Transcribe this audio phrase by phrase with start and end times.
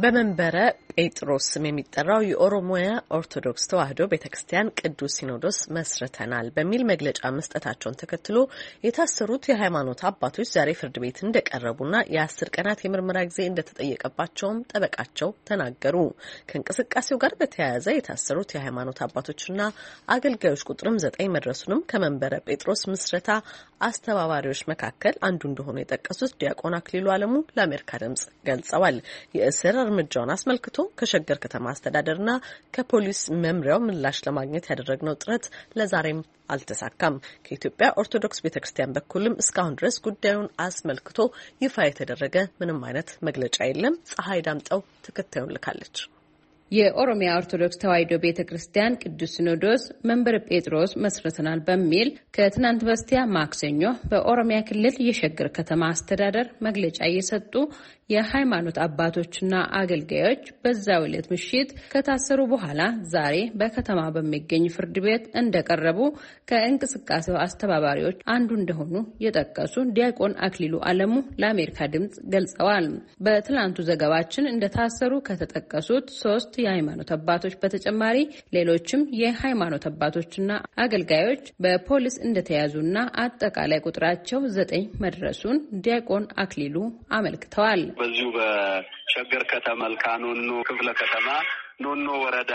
[0.00, 0.56] በመንበረ
[0.94, 8.38] ጴጥሮስ ስም የሚጠራው የኦሮሞያ ኦርቶዶክስ ተዋሕዶ ቤተ ክርስቲያን ቅዱስ ሲኖዶስ መስርተናል በሚል መግለጫ መስጠታቸውን ተከትሎ
[8.86, 15.96] የታሰሩት የሃይማኖት አባቶች ዛሬ ፍርድ ቤት እንደቀረቡና የአስር ቀናት የምርመራ ጊዜ እንደተጠየቀባቸውም ጠበቃቸው ተናገሩ።
[16.50, 19.60] ከእንቅስቃሴው ጋር በተያያዘ የታሰሩት የሃይማኖት አባቶችና
[20.14, 23.30] አገልጋዮች ቁጥርም ዘጠኝ መድረሱንም ከመንበረ ጴጥሮስ ምስረታ
[23.84, 28.96] አስተባባሪዎች መካከል አንዱ እንደሆኑ የጠቀሱት ዲያቆን አክሊሉ አለሙ ለአሜሪካ ድምጽ ገልጸዋል።
[29.36, 32.30] የእስር እርምጃውን አስመልክቶ ከሸገር ከተማ አስተዳደርና
[32.76, 35.46] ከፖሊስ መምሪያው ምላሽ ለማግኘት ያደረግነው ጥረት
[35.78, 36.20] ለዛሬም
[36.50, 41.18] አልተሳካም። ከኢትዮጵያ ኦርቶዶክስ ቤተ ክርስቲያን በኩልም እስካሁን ድረስ ጉዳዩን አስመልክቶ
[41.60, 45.98] ይፋ የተደረገ ምንም አይነት መግለጫ የለም። ፀሐይ ዳምጠው ተከታዩን ልካለች።
[46.70, 54.58] የኦሮሚያ ኦርቶዶክስ ተዋሕዶ ቤተ ክርስቲያን ቅዱስ ሲኖዶስ መንበረ ጴጥሮስ መስርተናል በሚል ከትናንት በስቲያ ማክሰኞ በኦሮሚያ
[54.68, 57.54] ክልል የሸገር ከተማ አስተዳደር መግለጫ እየሰጡ
[58.12, 62.82] የሃይማኖት አባቶችና አገልጋዮች በዛው ዕለት ምሽት ከታሰሩ በኋላ
[63.14, 65.98] ዛሬ በከተማ በሚገኝ ፍርድ ቤት እንደቀረቡ
[66.50, 68.94] ከእንቅስቃሴው አስተባባሪዎች አንዱ እንደሆኑ
[69.24, 72.86] የጠቀሱ ዲያቆን አክሊሉ አለሙ ለአሜሪካ ድምፅ ገልጸዋል።
[73.26, 78.18] በትላንቱ ዘገባችን እንደታሰሩ ከተጠቀሱት ሶስት የሃይማኖት አባቶች በተጨማሪ
[78.56, 80.50] ሌሎችም የሃይማኖት አባቶችና
[80.84, 86.76] አገልጋዮች በፖሊስ እንደተያዙና አጠቃላይ ቁጥራቸው ዘጠኝ መድረሱን ዲያቆን አክሊሉ
[87.12, 91.28] አመልክተዋል። በዚሁ በሸገር ከተማ መልካ ኖኖ ክፍለ ከተማ
[91.82, 92.54] ኖኖ ወረዳ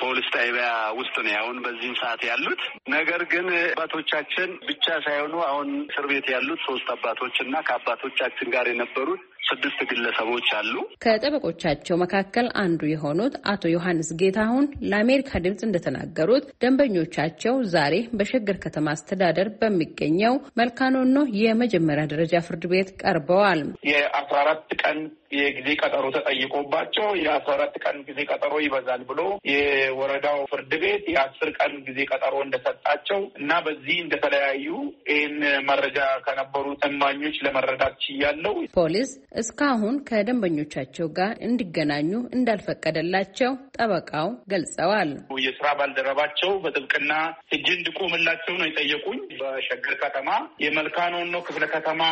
[0.00, 0.66] ፖሊስ ጣቢያ
[0.98, 2.60] ውስጥ ነው አሁን በዚህም ሰዓት ያሉት።
[2.94, 9.22] ነገር ግን አባቶቻችን ብቻ ሳይሆኑ አሁን እስር ቤት ያሉት ሶስት አባቶች እና ከአባቶቻችን ጋር የነበሩት
[9.50, 17.94] ስድስት ግለሰቦች አሉ። ከጠበቆቻቸው መካከል አንዱ የሆኑት አቶ ዮሐንስ ጌታሁን ለአሜሪካ ድምፅ እንደተናገሩት ደንበኞቻቸው ዛሬ
[18.18, 24.98] በሸገር ከተማ አስተዳደር በሚገኘው መልካኖኖ የመጀመሪያ ደረጃ ፍርድ ቤት ቀርበዋል። የአስራ አራት ቀን
[25.30, 31.72] የጊዜ ቀጠሮ ተጠይቆባቸው የአስራ አራት ቀን ጊዜ ቀጠሮ ይበዛል ብሎ የወረዳው ፍርድ ቤት የአስር ቀን
[31.88, 34.66] ጊዜ ቀጠሮ እንደሰጣቸው እና በዚህ እንደተለያዩ
[35.10, 35.36] ይህን
[35.70, 39.10] መረጃ ከነበሩ እማኞች ለመረዳት ችያለው። ፖሊስ
[39.42, 45.12] እስካሁን ከደንበኞቻቸው ጋር እንዲገናኙ እንዳልፈቀደላቸው ጠበቃው ገልጸዋል።
[45.44, 47.12] የስራ ባልደረባቸው በጥብቅና
[47.54, 50.28] እጅ እንድቆምላቸው ነው የጠየቁኝ። በሸገር ከተማ
[50.64, 52.02] የመልካኖኖ ክፍለ ከተማ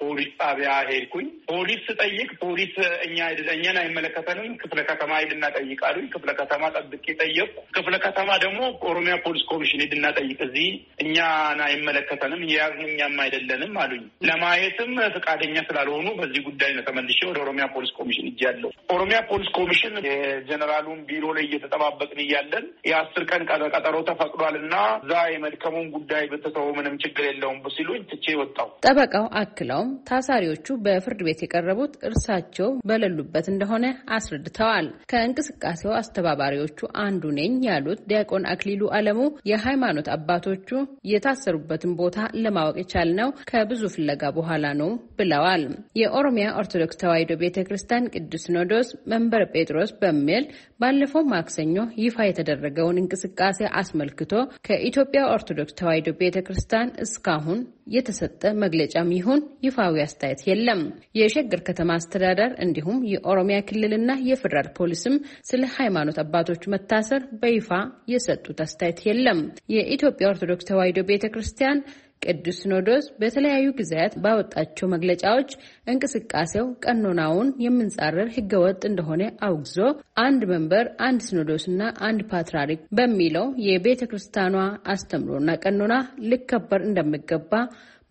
[0.00, 2.59] ፖሊስ ጣቢያ ሄድኩኝ። ፖሊስ ስጠይቅ ፖሊስ
[3.06, 3.18] እኛ
[3.54, 8.60] እኛን አይመለከተንም፣ ክፍለ ከተማ ሂድና ጠይቅ አሉኝ። ክፍለ ከተማ ጠብቄ ጠየቁ። ክፍለ ከተማ ደግሞ
[8.90, 10.68] ኦሮሚያ ፖሊስ ኮሚሽን ሂድና ጠይቅ፣ እዚህ
[11.04, 17.64] እኛን አይመለከተንም፣ የያዝን እኛም አይደለንም አሉኝ። ለማየትም ፈቃደኛ ስላልሆኑ በዚህ ጉዳይ ነው ተመልሼ ወደ ኦሮሚያ
[17.74, 23.42] ፖሊስ ኮሚሽን እጅ ያለው ኦሮሚያ ፖሊስ ኮሚሽን የጀኔራሉን ቢሮ ላይ እየተጠባበቅን እያለን የአስር ቀን
[23.74, 29.90] ቀጠሮ ተፈቅዷል እና እዛ የመድከሙን ጉዳይ ብትተው ምንም ችግር የለውም ሲሉኝ ትቼ ወጣው። ጠበቃው አክለውም
[30.10, 32.49] ታሳሪዎቹ በፍርድ ቤት የቀረቡት እርሳቸው
[32.88, 33.84] በሌሉበት እንደሆነ
[34.16, 39.18] አስረድተዋል። ከእንቅስቃሴው አስተባባሪዎቹ አንዱ ነኝ ያሉት ዲያቆን አክሊሉ አለሙ
[39.50, 40.68] የሃይማኖት አባቶቹ
[41.10, 45.64] የታሰሩበትን ቦታ ለማወቅ የቻልነው ከብዙ ፍለጋ በኋላ ነው ብለዋል።
[46.00, 50.44] የኦሮሚያ ኦርቶዶክስ ተዋሕዶ ቤተ ክርስቲያን ቅዱስ ሲኖዶስ መንበረ ጴጥሮስ በሚል
[50.80, 54.32] ባለፈው ማክሰኞ ይፋ የተደረገውን እንቅስቃሴ አስመልክቶ
[54.66, 60.80] ከኢትዮጵያ ኦርቶዶክስ ተዋሕዶ ቤተ ክርስቲያን እስካሁን የተሰጠ መግለጫም ይሁን ይፋዊ አስተያየት የለም።
[61.20, 65.16] የሸገር ከተማ አስተዳደር እንዲሁም የኦሮሚያ ክልልና የፌዴራል ፖሊስም
[65.50, 67.70] ስለ ሃይማኖት አባቶች መታሰር በይፋ
[68.12, 69.40] የሰጡት አስተያየት የለም።
[69.74, 71.80] የኢትዮጵያ ኦርቶዶክስ ተዋሕዶ ቤተ ክርስቲያን
[72.22, 75.50] ቅዱስ ሲኖዶስ በተለያዩ ጊዜያት ባወጣቸው መግለጫዎች
[75.92, 79.76] እንቅስቃሴው ቀኖናውን የምንጻረር ሕገወጥ እንደሆነ አውግዞ
[80.24, 84.56] አንድ መንበር፣ አንድ ሲኖዶስና አንድ ፓትርያርክ በሚለው የቤተ ክርስቲያኗ
[84.92, 85.96] አስተምሮና ቀኖና
[86.30, 87.52] ሊከበር እንደሚገባ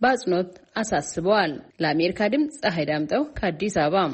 [0.00, 4.04] በአጽንኦት አሳስበዋል። ለአሜሪካ ድምፅ ፀሐይ ዳምጠው ከአዲስ አበባ